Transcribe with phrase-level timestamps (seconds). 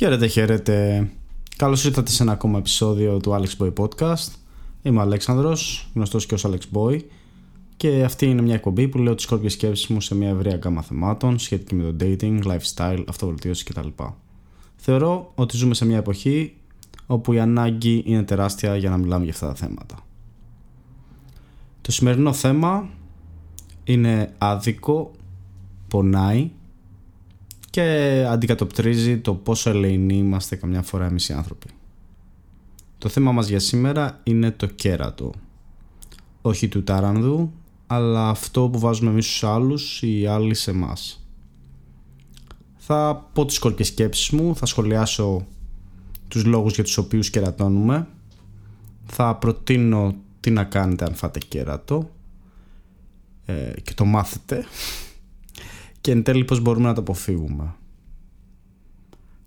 [0.00, 1.08] Χαίρετε, χαίρετε.
[1.56, 4.32] Καλώς ήρθατε σε ένα ακόμα επεισόδιο του Alex Boy Podcast.
[4.82, 7.00] Είμαι ο Αλέξανδρος, γνωστός και ως Alex Boy
[7.76, 10.82] και αυτή είναι μια εκπομπή που λέω τις σκόρπιες σκέψεις μου σε μια ευρία γκάμα
[10.82, 13.88] θεμάτων σχετική με το dating, lifestyle, αυτοβελτίωση κτλ.
[14.76, 16.54] Θεωρώ ότι ζούμε σε μια εποχή
[17.06, 20.06] όπου η ανάγκη είναι τεράστια για να μιλάμε για αυτά τα θέματα.
[21.80, 22.88] Το σημερινό θέμα
[23.84, 25.10] είναι άδικο,
[25.88, 26.50] πονάει
[27.70, 31.66] και αντικατοπτρίζει το πόσο ελεηνοί είμαστε καμιά φορά εμείς οι άνθρωποι.
[32.98, 35.32] Το θέμα μας για σήμερα είναι το κέρατο.
[36.42, 37.52] Όχι του τάρανδου,
[37.86, 41.24] αλλά αυτό που βάζουμε εμείς στους άλλους ή οι άλλοι σε εμάς.
[42.76, 45.46] Θα πω τις κόλπες σκέψεις μου, θα σχολιάσω
[46.28, 48.08] τους λόγους για τους οποίους κερατώνουμε,
[49.06, 52.10] θα προτείνω τι να κάνετε αν φάτε κέρατο
[53.44, 54.64] ε, και το μάθετε
[56.00, 57.74] και εν τέλει πώς μπορούμε να το αποφύγουμε.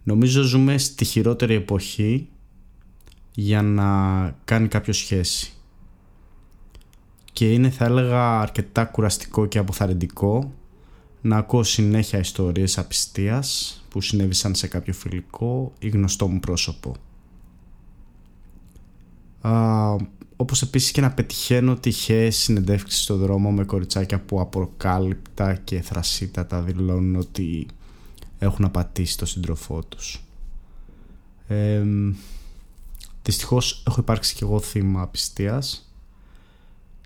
[0.04, 2.28] Νομίζω ζούμε στη χειρότερη εποχή
[3.36, 3.90] για να
[4.46, 5.54] κάνει κάποιο σχέση.
[7.34, 10.54] Και είναι θα έλεγα αρκετά κουραστικό και αποθαρρυντικό
[11.22, 16.96] να ακούω συνέχεια ιστορίες απιστίας που συνέβησαν σε κάποιο φιλικό ή γνωστό μου πρόσωπο.
[19.42, 19.96] Α,
[20.44, 26.62] όπως επίσης και να πετυχαίνω τυχαίες συνεντεύξεις στο δρόμο με κοριτσάκια που απροκάλυπτα και θρασίτατα
[26.62, 27.66] δηλώνουν ότι
[28.40, 30.24] έχουν απατήσει το σύντροφό τους.
[31.48, 31.84] Ε,
[33.24, 35.94] δυστυχώς έχω υπάρξει και εγώ θύμα απιστίας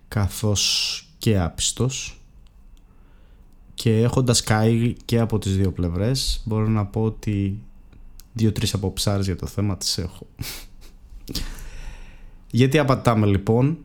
[0.07, 2.21] καθώς και άπιστος
[3.73, 7.61] και έχοντας καεί και από τις δύο πλευρές μπορώ να πω ότι
[8.33, 10.27] δύο-τρεις αποψάρες για το θέμα τις έχω.
[12.51, 13.77] Γιατί απατάμε λοιπόν;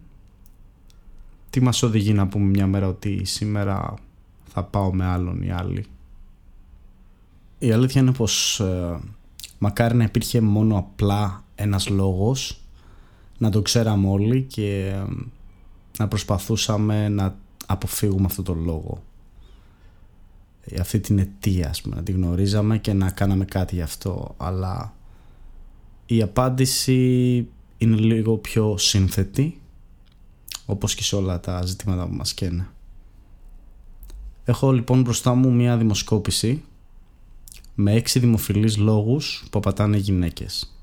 [1.51, 3.95] Τι μας οδηγεί να πούμε μια μέρα ότι σήμερα
[4.45, 5.85] θα πάω με άλλον ή άλλη;
[7.59, 8.99] Η αλήθεια είναι πως ε,
[9.59, 12.61] μακάρι να υπήρχε μόνο απλά ένας λόγος
[13.39, 15.05] να το ξέραμε όλοι και ε,
[15.99, 17.37] να προσπαθούσαμε να
[17.67, 19.03] αποφύγουμε αυτό το λόγο.
[20.65, 24.35] Ε, αυτή την αιτία ας πούμε, να την γνωρίζαμε και να κάναμε κάτι γι' αυτό.
[24.37, 24.95] Αλλά
[26.07, 27.49] η απάντηση
[27.83, 29.61] είναι λίγο πιο σύνθετη
[30.67, 32.69] όπως και σε όλα τα ζητήματα που μας καίνε.
[34.45, 36.63] Έχω λοιπόν μπροστά μου μια δημοσκόπηση
[37.75, 40.77] με έξι δημοφιλείς λόγους που απατάνε γυναίκες.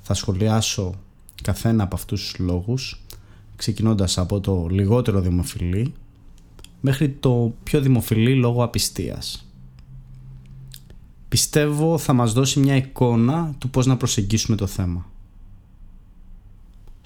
[0.00, 0.94] Θα σχολιάσω
[1.42, 3.02] καθένα από αυτούς τους λόγους
[3.56, 5.94] ξεκινώντας από το λιγότερο δημοφιλή
[6.80, 9.48] μέχρι το πιο δημοφιλή λόγο απιστίας.
[11.28, 15.12] Πιστεύω θα μας δώσει μια εικόνα του πώς να προσεγγίσουμε το θέμα.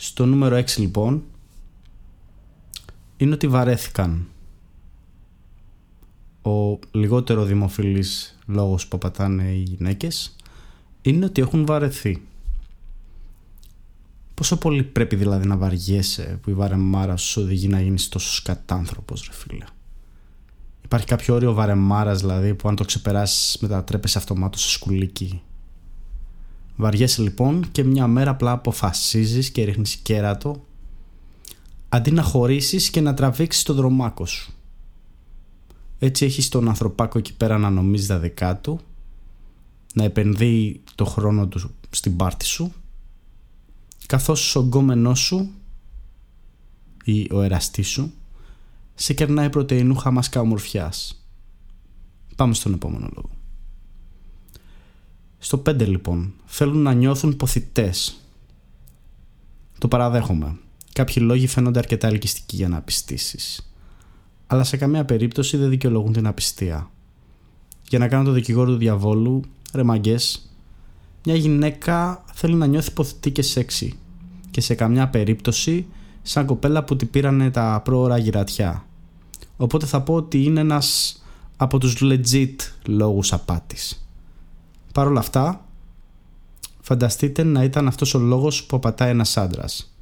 [0.00, 1.22] Στο νούμερο 6 λοιπόν
[3.16, 4.26] είναι ότι βαρέθηκαν.
[6.42, 10.36] Ο λιγότερο δημοφιλής λόγος που πατάνε οι γυναίκες
[11.02, 12.22] είναι ότι έχουν βαρεθεί.
[14.34, 19.26] Πόσο πολύ πρέπει δηλαδή να βαριέσαι που η βαρεμάρα σου οδηγεί να γίνεις τόσο σκατάνθρωπος
[19.26, 19.64] ρε φίλε;
[20.84, 25.42] Υπάρχει κάποιο όριο βαρεμάρας δηλαδή που αν το ξεπεράσεις μετατρέπεσαι αυτομάτως σε σκουλίκι
[26.80, 30.64] Βαριέσαι λοιπόν και μια μέρα απλά αποφασίζεις και ρίχνεις κέρατο
[31.88, 34.52] αντί να χωρίσεις και να τραβήξεις το δρομάκο σου.
[35.98, 38.80] Έτσι έχεις τον ανθρωπάκο εκεί πέρα να νομίζεις τα δικά του,
[39.94, 42.72] να επενδύει το χρόνο του στην πάρτη σου,
[44.06, 45.50] καθώς ο γκόμενός σου
[47.04, 48.12] ή ο εραστής σου
[48.94, 51.24] σε κερνάει πρωτεϊνούχα μάσκα ομορφιάς.
[52.36, 53.37] Πάμε στον επόμενο λόγο.
[55.38, 58.20] Στο 5 λοιπόν, θέλουν να νιώθουν ποθητές.
[59.78, 60.58] Το παραδέχομαι.
[60.92, 63.72] Κάποιοι λόγοι φαίνονται αρκετά ελκυστικοί για να απιστήσεις.
[64.46, 66.90] Αλλά σε καμία περίπτωση δεν δικαιολογούν την απιστία.
[67.88, 70.52] Για να κάνω το δικηγόρο του διαβόλου, ρε μαγκές,
[71.24, 73.98] μια γυναίκα θέλει να νιώθει ποθητή και σεξι.
[74.50, 75.86] Και σε καμιά περίπτωση
[76.22, 78.86] σαν κοπέλα που την πήρανε τα πρόωρα γυρατιά.
[79.56, 81.18] Οπότε θα πω ότι είναι ένας
[81.56, 82.56] από τους legit
[82.86, 84.07] λόγους απάτης.
[84.92, 85.66] Παρ' όλα αυτά,
[86.80, 89.94] φανταστείτε να ήταν αυτός ο λόγος που απατάει ένας άντρας.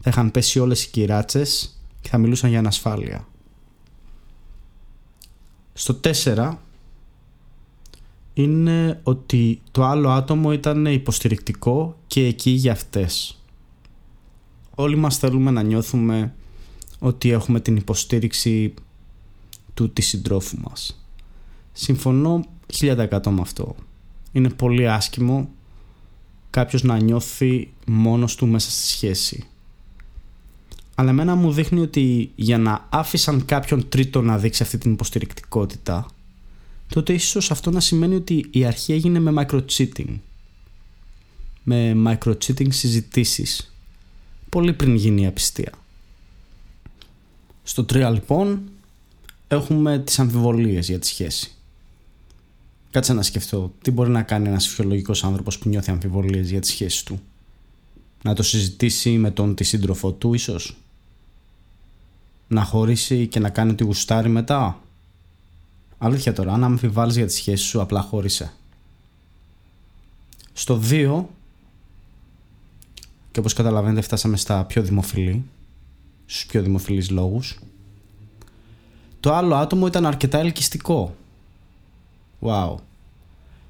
[0.00, 3.26] Θα είχαν πέσει όλες οι κυράτσες και θα μιλούσαν για ανασφάλεια.
[5.72, 6.58] Στο 4
[8.34, 13.42] είναι ότι το άλλο άτομο ήταν υποστηρικτικό και εκεί για αυτές.
[14.74, 16.34] Όλοι μας θέλουμε να νιώθουμε
[16.98, 18.74] ότι έχουμε την υποστήριξη
[19.74, 21.04] του της συντρόφου μας.
[21.72, 22.44] Συμφωνώ
[22.80, 23.74] 1000% με αυτό
[24.32, 25.50] είναι πολύ άσχημο
[26.50, 29.46] κάποιος να νιώθει μόνος του μέσα στη σχέση.
[30.94, 36.06] Αλλά εμένα μου δείχνει ότι για να άφησαν κάποιον τρίτο να δείξει αυτή την υποστηρικτικότητα
[36.92, 40.18] τότε ίσως αυτό να σημαίνει ότι η αρχή έγινε με micro-cheating.
[41.62, 43.74] Με micro-cheating συζητήσεις.
[44.48, 45.72] Πολύ πριν γίνει η απιστία.
[47.62, 48.62] Στο 3 λοιπόν
[49.48, 51.54] έχουμε τις αμφιβολίες για τη σχέση.
[52.92, 56.66] Κάτσε να σκεφτώ τι μπορεί να κάνει ένας φυσιολογικός άνθρωπος που νιώθει αμφιβολίες για τη
[56.66, 57.20] σχέση του;
[58.22, 60.76] Να το συζητήσει με τον τη σύντροφό του ίσως;
[62.48, 64.80] Να χωρίσει και να κάνει ό,τι γουστάρει μετά;
[65.98, 68.52] Αλήθεια τώρα, αν αμφιβάλλεις για τη σχέση σου απλά χώρισε.
[70.52, 71.24] Στο 2
[73.30, 75.44] και όπως καταλαβαίνετε φτάσαμε στα πιο δημοφιλή
[76.26, 77.58] στους πιο δημοφιλείς λόγους
[79.20, 81.14] το άλλο άτομο ήταν αρκετά ελκυστικό
[82.42, 82.74] Wow.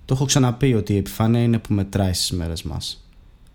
[0.05, 3.05] Το έχω ξαναπεί ότι η επιφάνεια είναι που μετράει στις μέρες μας.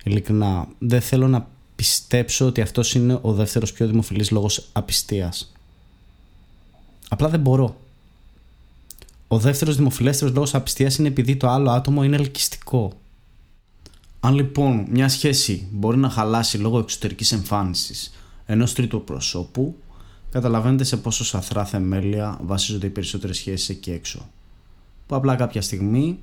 [0.04, 5.52] Ειλικρινά δεν θέλω να πιστέψω ότι αυτός είναι ο δεύτερος πιο δημοφιλής λόγος απιστίας.
[7.10, 7.78] Απλά δεν μπορώ.
[9.28, 12.94] Ο δεύτερος δημοφιλέστερος λόγος απιστίας είναι επειδή το άλλο άτομο είναι ελκυστικό.
[14.20, 18.14] Αν λοιπόν μια σχέση μπορεί να χαλάσει λόγω εξωτερικής εμφάνισης
[18.46, 19.76] ενός τρίτου προσώπου,
[20.32, 24.30] καταλαβαίνετε σε πόσο σαθρά θεμέλια βασίζονται οι περισσότερες σχέσεις εκεί έξω.
[25.08, 26.20] Που απλά κάποια στιγμή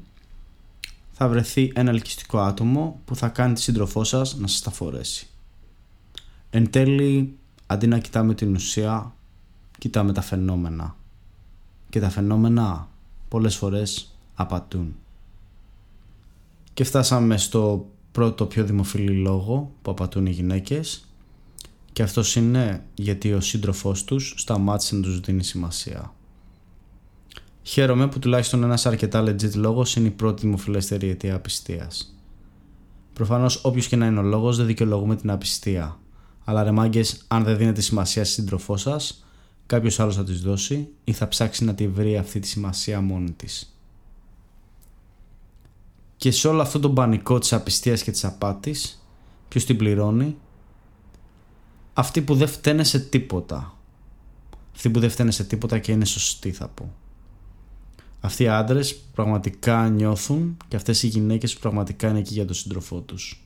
[1.13, 5.29] θα βρεθεί ένα ελκυστικό άτομο που θα κάνει τη σύντροφό σας να σας τα φορέσει.
[6.51, 7.37] Εν τέλει,
[7.67, 9.15] αντί να κοιτάμε την ουσία,
[9.79, 10.97] κοιτάμε τα φαινόμενα.
[11.89, 12.89] Και τα φαινόμενα
[13.29, 14.95] πολλές φορές απατούν.
[16.75, 21.05] Και φτάσαμε στο πρώτο πιο δημοφιλή λόγο που απατούν οι γυναίκες
[21.93, 26.15] και αυτός είναι γιατί ο σύντροφός τους σταμάτησε να τους δίνει σημασία.
[27.67, 32.15] Χαίρομαι που τουλάχιστον ένας αρκετά legit λόγος είναι η πρώτη δημοφιλέστερη αιτία απιστίας.
[33.13, 35.99] Προφανώς όποιος και να είναι ο λόγος δεν δικαιολογούμε την απιστία.
[36.45, 39.25] Αλλά ρε μάγκες, αν δεν δίνετε σημασία στη σύντροφό σας,
[39.67, 43.31] κάποιος άλλος θα της δώσει ή θα ψάξει να τη βρει αυτή τη σημασία μόνη
[43.31, 43.77] της.
[46.17, 49.07] Και σε όλο αυτό τον πανικό της απιστίας και της απάτης,
[49.49, 50.37] ποιος την πληρώνει,
[51.93, 53.77] αυτοί που δεν φταίνε σε τίποτα.
[54.75, 56.93] Αυτοί που δεν φταίνε σε τίποτα και είναι σωστοί θα πω.
[58.25, 63.01] Αυτοί οι άντρες πραγματικά νιώθουν και αυτές οι γυναίκες πραγματικά είναι εκεί για τον σύντροφό
[63.01, 63.45] τους.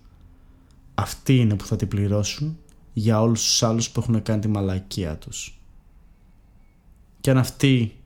[0.95, 2.59] Αυτοί είναι που θα την πληρώσουν
[2.93, 5.61] για όλους τους άλλους που έχουν κάνει τη μαλακία τους.
[7.21, 7.97] Και αν αυτοί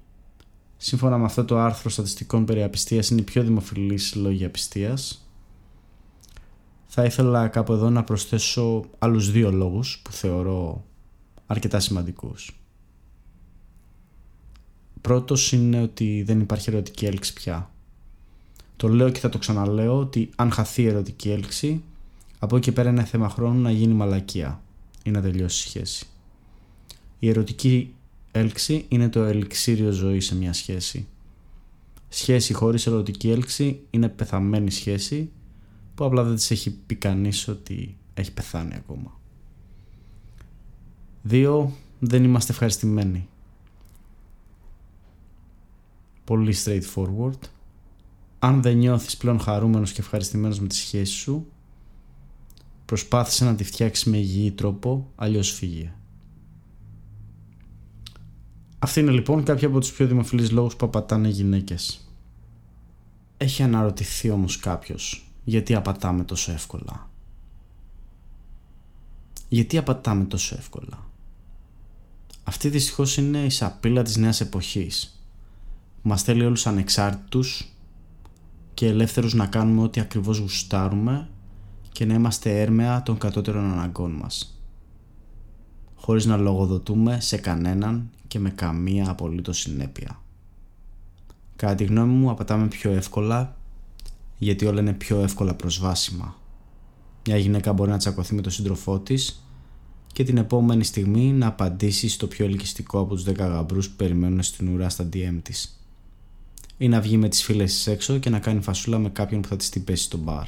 [0.77, 5.27] σύμφωνα με αυτό το άρθρο στατιστικών περί απιστίας είναι η πιο δημοφιλή συλλογή απιστίας
[6.87, 10.85] θα ήθελα κάπου εδώ να προσθέσω άλλους δύο λόγους που θεωρώ
[11.47, 12.62] αρκετά σημαντικούς.
[15.03, 17.71] Πρώτος είναι ότι δεν υπάρχει ερωτική έλξη πια.
[18.77, 21.83] Το λέω και θα το ξαναλέω ότι αν χαθεί η ερωτική έλξη
[22.39, 24.63] από εκεί πέρα είναι θέμα χρόνου να γίνει μαλακία
[25.05, 26.07] ή να τελειώσει η σχέση.
[27.19, 27.95] Η ερωτική
[28.33, 31.07] έλξη είναι το ελιξίριο ζωής σε μια σχέση.
[32.09, 35.31] Σχέση χωρίς ερωτική έλξη είναι πεθαμένη σχέση
[35.95, 39.21] που απλά δεν της έχει πει κανείς ότι έχει πεθάνει ακόμα.
[41.23, 43.29] Δύο, δεν είμαστε ευχαριστημένοι.
[46.25, 47.39] Πολύ straightforward.
[48.39, 51.47] Αν δεν νιώθεις πλέον χαρούμενος και ευχαριστημένος με τη σχέση σου,
[52.85, 55.93] προσπάθησε να τη φτιάξεις με υγιή τρόπο, αλλιώς φύγε.
[58.79, 62.09] Αυτή είναι λοιπόν κάποια από τους πιο δημοφιλείς λόγους που απατάνε οι γυναίκες.
[63.37, 67.11] Έχει αναρωτηθεί όμως κάποιος γιατί απατάμε τόσο εύκολα;
[69.49, 71.11] Γιατί απατάμε τόσο εύκολα;
[72.45, 75.22] Αυτή δυστυχώς είναι η σαπίλα της νέας εποχής.
[76.03, 77.73] Μας θέλει όλους ανεξάρτητους
[78.75, 81.29] και ελεύθερους να κάνουμε ό,τι ακριβώς γουστάρουμε
[81.93, 84.61] και να είμαστε έρμεα των κατώτερων αναγκών μας.
[85.95, 90.21] Χωρίς να λογοδοτούμε σε κανέναν και με καμία απολύτως συνέπεια.
[91.57, 93.57] Κατά τη γνώμη μου απατάμε πιο εύκολα
[94.39, 96.37] γιατί όλα είναι πιο εύκολα προσβάσιμα.
[97.27, 99.47] Μια γυναίκα μπορεί να τσακωθεί με τον σύντροφό της
[100.07, 104.43] και την επόμενη στιγμή να απαντήσει στο πιο ελκυστικό από τους 10 γαμπρούς που περιμένουν
[104.43, 105.82] στην ουρά στα DM της.
[106.83, 109.49] Ή να βγει με τις φίλες της έξω και να κάνει φασούλα με κάποιον που
[109.49, 110.47] θα της την πέσει στο μπαρ.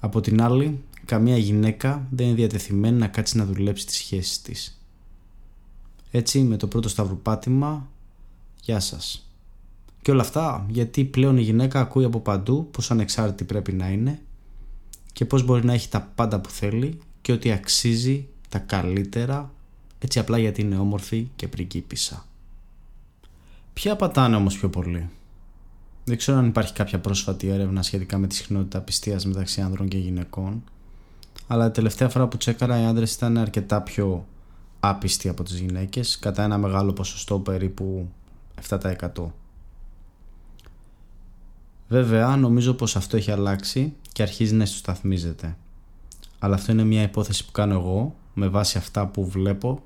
[0.00, 4.80] Από την άλλη, καμία γυναίκα δεν είναι διατεθειμένη να κάτσει να δουλέψει τις σχέσεις της.
[6.10, 7.88] Έτσι με το πρώτο σταυρουπάτημα
[8.62, 9.30] Γεια σας
[10.02, 14.20] Και όλα αυτά γιατί πλέον η γυναίκα ακούει από παντού πως ανεξάρτητη πρέπει να είναι
[15.12, 19.52] Και πως μπορεί να έχει τα πάντα που θέλει Και ότι αξίζει τα καλύτερα
[19.98, 22.26] Έτσι απλά γιατί είναι όμορφη και πριγκίπισσα
[23.74, 25.08] Ποια πατάνε όμως πιο πολύ;
[26.04, 29.98] Δεν ξέρω αν υπάρχει κάποια πρόσφατη έρευνα σχετικά με τη συχνότητα πιστείας μεταξύ άνδρων και
[29.98, 30.62] γυναικών
[31.46, 34.26] αλλά τελευταία φορά που τσέκαρα οι άντρες ήταν αρκετά πιο
[34.80, 38.08] άπιστοι από τις γυναίκες κατά ένα μεγάλο ποσοστό περίπου
[38.68, 38.88] 7%.
[41.88, 45.56] Βέβαια, νομίζω πως αυτό έχει αλλάξει και αρχίζει να ισοσταθμίζεται.
[46.38, 49.82] Αλλά αυτό είναι μια υπόθεση που κάνω εγώ με βάση αυτά που βλέπω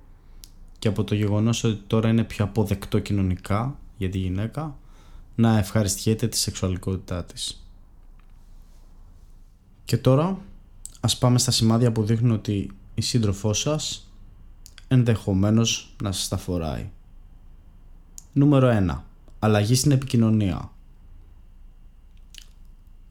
[0.79, 4.77] και από το γεγονός ότι τώρα είναι πιο αποδεκτό κοινωνικά για τη γυναίκα
[5.35, 7.69] να ευχαριστιέται τη σεξουαλικότητά της.
[9.85, 10.39] Και τώρα
[11.01, 14.13] ας πάμε στα σημάδια που δείχνουν ότι η σύντροφός σας
[14.89, 16.91] ενδεχομένως να σας τα φοράει.
[18.33, 19.03] Νούμερο 1.
[19.39, 20.73] Αλλαγή στην επικοινωνία.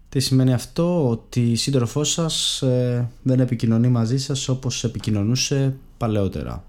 [0.09, 6.63] Τι σημαίνει αυτό, ότι η σύντροφός σας ε, δεν επικοινωνεί μαζί σας όπως επικοινωνούσε παλαιότερα.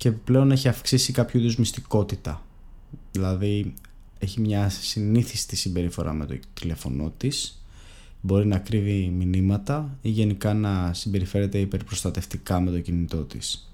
[0.00, 2.46] Και πλέον έχει αυξήσει κάποιο είδους μυστικότητα.
[3.10, 3.74] Δηλαδή
[4.18, 7.64] έχει μια συνήθιστη συμπεριφορά με το τηλέφωνό της
[8.20, 13.72] μπορεί να κρύβει μηνύματα ή γενικά να συμπεριφέρεται υπερπροστατευτικά με το κινητό της.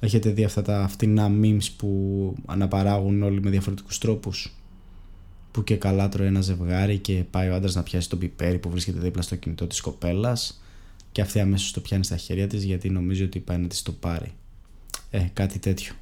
[0.00, 4.54] Έχετε δει αυτά τα φτηνά memes που αναπαράγουν όλοι με διαφορετικούς τρόπους;
[5.50, 8.70] Που και καλά τρώει ένα ζευγάρι και πάει ο άντρας να πιάσει το πιπέρι που
[8.70, 10.62] βρίσκεται δίπλα στο κινητό της κοπέλας
[11.12, 13.92] και αυτή αμέσως το πιάνει στα χέρια της γιατί νομίζει ότι πάει να της το
[13.92, 14.32] πάρει.
[15.14, 15.94] Ε, κάτι τέτοιο.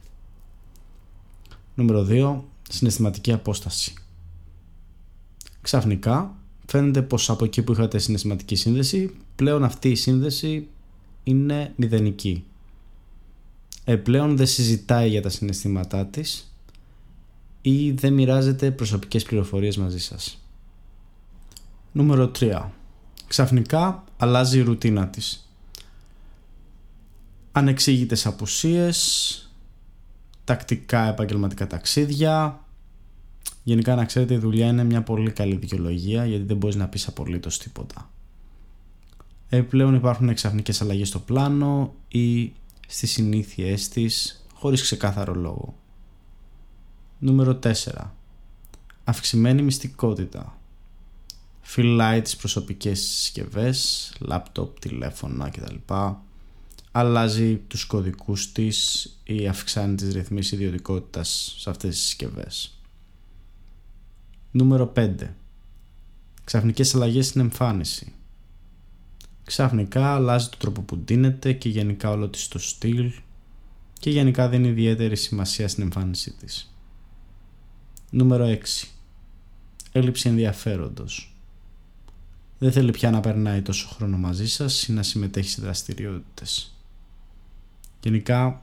[1.74, 2.40] Νούμερο 2.
[2.70, 3.94] Συναισθηματική απόσταση.
[5.60, 6.34] Ξαφνικά
[6.66, 10.68] φαίνεται πως από εκεί που είχατε συναισθηματική σύνδεση πλέον αυτή η σύνδεση
[11.24, 12.44] είναι μηδενική.
[13.84, 16.54] Ε, πλέον δεν συζητάει για τα συναισθήματά της
[17.62, 20.42] ή δεν μοιράζεται προσωπικές πληροφορίες μαζί σας.
[21.92, 22.70] Νούμερο 3.
[23.26, 25.51] Ξαφνικά αλλάζει η ρουτίνα της.
[27.52, 29.50] Ανεξήγητες απουσίες,
[30.44, 32.62] τακτικά επαγγελματικά ταξίδια,
[33.64, 37.08] Γενικά να ξέρετε η δουλειά είναι μια πολύ καλή δικαιολογία γιατί δεν μπορείς να πεις
[37.08, 38.10] απολύτως τίποτα.
[39.48, 42.52] Επιπλέον υπάρχουν ξαφνικές αλλαγές στο πλάνο ή
[42.88, 45.74] στις συνήθειές της χωρίς ξεκάθαρο λόγο.
[47.18, 47.72] Νούμερο 4.
[49.04, 50.58] Αυξημένη μυστικότητα.
[51.60, 55.94] Φυλάει τις προσωπικές συσκευές, λάπτοπ, τηλέφωνα κτλ.
[56.92, 62.78] Αλλάζει τους κωδικούς της ή αυξάνει τις ρυθμίσεις ιδιωτικότητας σε αυτές τις συσκευές.
[64.50, 65.34] Νούμερο 5.
[66.44, 68.12] Ξαφνικές αλλαγές στην εμφάνιση.
[69.44, 73.12] Ξαφνικά αλλάζει το τρόπο που ντύνεται και γενικά όλο της το στυλ
[73.98, 76.74] και γενικά δίνει ιδιαίτερη σημασία στην εμφάνισή της.
[78.10, 78.88] Νούμερο 6.
[79.92, 81.36] Έλλειψη ενδιαφέροντος.
[82.58, 86.74] Δεν θέλει πια να περνάει τόσο χρόνο μαζί σας ή να συμμετέχει σε δραστηριότητες.
[88.02, 88.62] Γενικά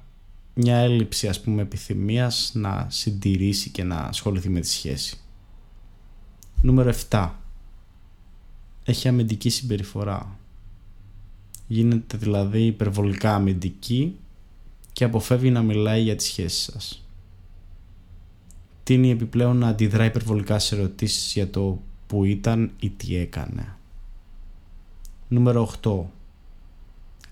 [0.54, 5.18] μια έλλειψη ας πούμε επιθυμίας να συντηρήσει και να ασχοληθεί με τη σχέση.
[6.62, 7.30] Νούμερο 7.
[8.84, 10.38] Έχει αμυντική συμπεριφορά.
[11.68, 14.18] Γίνεται δηλαδή υπερβολικά αμυντική
[14.92, 17.06] και αποφεύγει να μιλάει για τις σχέσεις σας.
[18.84, 23.76] Τίνει επιπλέον να αντιδρά υπερβολικά σε ερωτήσεις για το που ήταν ή τι έκανε.
[25.28, 26.04] Νούμερο 8.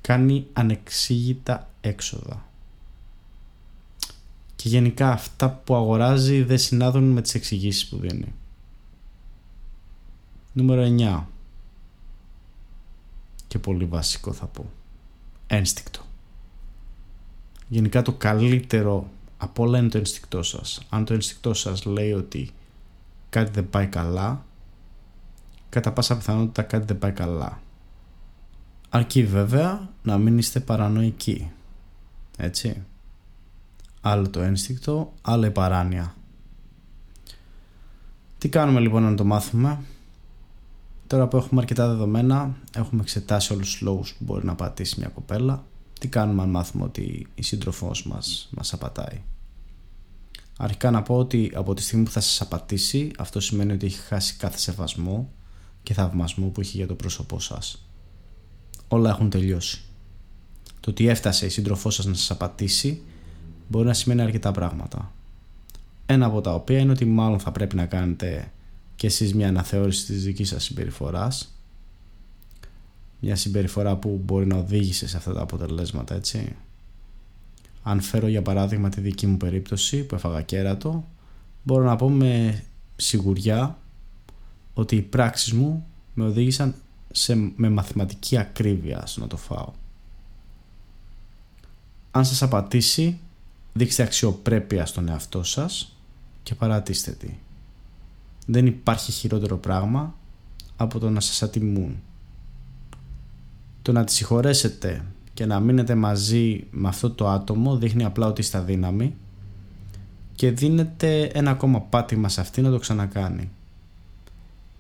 [0.08, 2.46] Κάνει ανεξήγητα έξοδα.
[4.56, 8.34] Και γενικά αυτά που αγοράζει δεν συνάδουν με τις εξηγήσεις που δίνει.
[10.54, 11.24] Νούμερο 9.
[13.48, 14.66] Και πολύ βασικό θα πω.
[15.48, 16.02] Ένστικτο.
[17.68, 20.82] Γενικά το καλύτερο από όλα είναι το ένστικτό σας.
[20.90, 22.50] Αν το ένστικτό σας λέει ότι
[23.30, 24.46] κάτι δεν πάει καλά,
[25.70, 27.62] κατά πάσα πιθανότητα κάτι δεν πάει καλά.
[28.90, 31.52] Αρκεί βέβαια να μην είστε παρανοϊκοί.
[32.38, 32.84] Έτσι.
[34.02, 36.16] Άλλο το ένστικτο, άλλο η παράνοια.
[38.38, 39.80] Τι κάνουμε λοιπόν να το μάθουμε;
[41.08, 45.10] Τώρα που έχουμε αρκετά δεδομένα, έχουμε εξετάσει όλους τους λόγους που μπορεί να πατήσει μια
[45.10, 45.64] κοπέλα,
[46.00, 49.22] τι κάνουμε αν μάθουμε ότι η σύντροφός μας μας απατάει;
[50.58, 54.00] Αρχικά να πω ότι από τη στιγμή που θα σας απατήσει, αυτό σημαίνει ότι έχει
[54.00, 55.32] χάσει κάθε σεβασμό
[55.84, 57.87] και θαυμασμό που έχει για το πρόσωπό σας.
[58.88, 59.82] Όλα έχουν τελειώσει.
[60.80, 63.02] Το ότι έφτασε η σύντροφός σας να σας απατήσει
[63.68, 65.12] μπορεί να σημαίνει αρκετά πράγματα.
[66.06, 68.52] Ένα από τα οποία είναι ότι μάλλον θα πρέπει να κάνετε
[68.96, 71.58] και εσείς μια αναθεώρηση της δικής σας συμπεριφοράς
[73.20, 76.56] μια συμπεριφορά που μπορεί να οδήγησε σε αυτά τα αποτελέσματα έτσι
[77.84, 81.08] αν φέρω για παράδειγμα τη δική μου περίπτωση που έφαγα κέρατο
[81.64, 82.64] μπορώ να πω με
[82.96, 83.78] σιγουριά
[84.74, 86.76] ότι οι πράξεις μου με οδήγησαν
[87.18, 89.72] σε, με μαθηματική ακρίβεια στο να το φάω
[92.12, 93.20] αν σας απατήσει
[93.74, 95.98] δείξτε αξιοπρέπεια στον εαυτό σας
[96.44, 97.30] και παρατήστε τη
[98.48, 100.16] δεν υπάρχει χειρότερο πράγμα
[100.78, 102.00] από το να σας ατιμούν.
[103.82, 108.42] Το να τη συγχωρέσετε και να μείνετε μαζί με αυτό το άτομο δείχνει απλά ότι
[108.42, 109.16] είστε δύναμη
[110.36, 113.50] και δίνετε ένα ακόμα πάτημα σε αυτή να το ξανακάνει.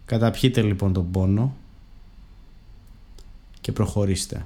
[0.06, 1.56] Καταπιείτε λοιπόν τον πόνο
[3.68, 4.46] και προχωρήστε.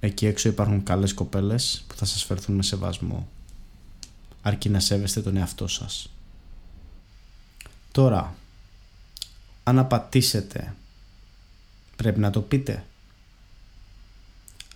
[0.00, 3.28] Εκεί έξω υπάρχουν καλές κοπέλες που θα σας φερθούν με σεβασμό.
[4.42, 6.10] Αρκεί να σέβεστε τον εαυτό σας.
[7.92, 8.34] Τώρα,
[9.62, 10.74] αν απατήσετε,
[11.96, 12.84] πρέπει να το πείτε.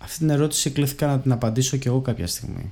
[0.01, 2.71] Αυτή την ερώτηση κλήθηκα να την απαντήσω και εγώ κάποια στιγμή.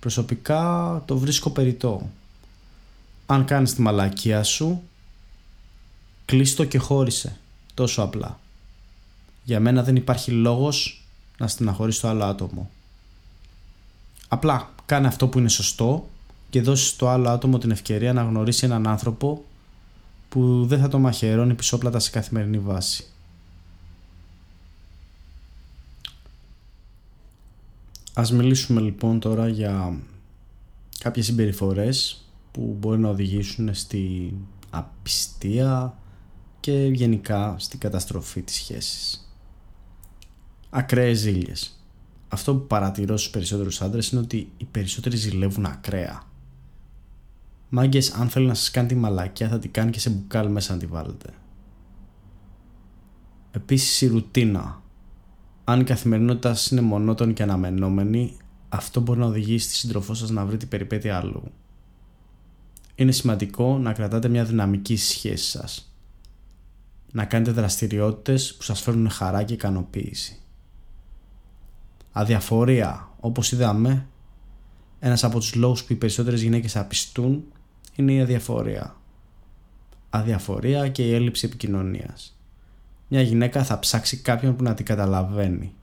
[0.00, 2.10] Προσωπικά το βρίσκω περιττό.
[3.26, 4.82] Αν κάνεις τη μαλακία σου,
[6.24, 7.38] κλείστο και χώρισε.
[7.74, 8.38] Τόσο απλά.
[9.46, 11.06] Για μένα δεν υπάρχει λόγος
[11.38, 12.70] να στεναχωρείς το άλλο άτομο.
[14.28, 16.08] Απλά κάνε αυτό που είναι σωστό
[16.50, 19.44] και δώσεις στο άλλο άτομο την ευκαιρία να γνωρίσει έναν άνθρωπο
[20.28, 23.06] που δεν θα το μαχαιρώνει πισόπλατα σε καθημερινή βάση.
[28.12, 29.98] Ας μιλήσουμε λοιπόν τώρα για
[30.98, 34.34] κάποιες συμπεριφορές που μπορεί να οδηγήσουν στη
[34.70, 35.98] απιστία
[36.60, 39.25] και γενικά στην καταστροφή της σχέσης.
[40.70, 41.80] Ακραίες ζήλιες.
[42.28, 46.22] Αυτό που παρατηρώ στους περισσότερους άντρες είναι ότι οι περισσότεροι ζηλεύουν ακραία.
[47.68, 50.72] Μάγκες αν θέλει να σας κάνει τη μαλακιά θα την κάνει και σε μπουκάλι μέσα
[50.72, 51.30] να τη βάλετε.
[53.50, 54.80] Επίσης η ρουτίνα
[55.68, 58.36] αν η καθημερινότητα σας είναι μονότονη και αναμενόμενη,
[58.68, 61.42] αυτό μπορεί να οδηγήσει τη σύντροφό σας να βρει την περιπέτεια άλλου.
[62.94, 65.94] Είναι σημαντικό να κρατάτε μια δυναμική σχέση σας.
[67.12, 70.40] Να κάνετε δραστηριότητες που σας φέρνουν χαρά και ικανοποίηση.
[72.18, 74.06] Αδιαφορία, όπως είδαμε,
[74.98, 77.44] ένας από τους λόγους που οι περισσότερες γυναίκες απιστούν
[77.96, 78.96] είναι η αδιαφορία.
[80.10, 82.36] Αδιαφορία και η έλλειψη επικοινωνίας
[83.08, 85.74] μια γυναίκα θα ψάξει κάποιον που να την καταλαβαίνει.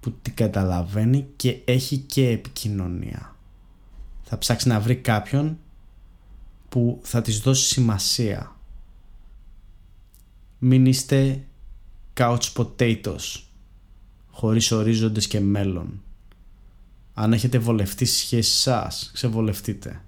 [0.00, 3.36] Που την καταλαβαίνει και έχει και επικοινωνία.
[4.22, 5.58] Θα ψάξει να βρει κάποιον
[6.68, 8.56] που θα της δώσει σημασία.
[10.58, 11.44] Μην είστε
[12.14, 13.42] couch potatoes
[14.30, 16.02] χωρίς ορίζοντες και μέλλον.
[17.14, 20.04] Αν έχετε βολευτεί στη σχέση σας, ξεβολευτείτε.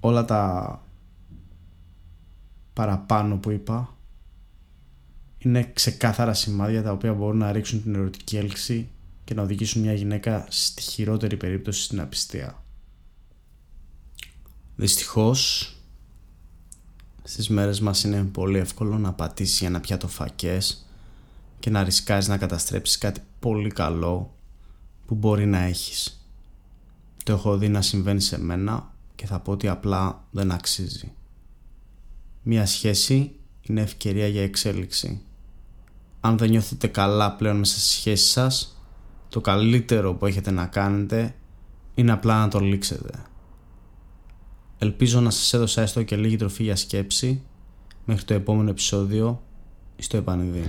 [0.00, 0.82] Όλα τα
[2.72, 3.96] παραπάνω που είπα
[5.38, 8.88] είναι ξεκάθαρα σημάδια τα οποία μπορούν να ρίξουν την ερωτική έλξη
[9.24, 12.62] και να οδηγήσουν μια γυναίκα στη χειρότερη περίπτωση στην απιστία.
[14.76, 15.70] Δυστυχώς
[17.22, 20.85] στις μέρες μας είναι πολύ εύκολο να πατήσεις για να πιάτο φακές
[21.58, 24.34] και να ρισκάρεις να καταστρέψεις κάτι πολύ καλό
[25.06, 26.26] που μπορεί να έχεις.
[27.24, 31.12] Το έχω δει να συμβαίνει σε μένα και θα πω ότι απλά δεν αξίζει.
[32.42, 35.20] Μια σχέση είναι ευκαιρία για εξέλιξη
[36.26, 38.80] αν δεν νιώθετε καλά πλέον μέσα στη σχέση σας
[39.28, 41.34] το καλύτερο που έχετε να κάνετε
[41.94, 43.12] είναι απλά να το λήξετε.
[44.78, 47.42] Ελπίζω να σας έδωσα έστω και λίγη τροφή για σκέψη
[48.04, 49.42] μέχρι το επόμενο επεισόδιο
[49.96, 50.66] στο επανειδήν.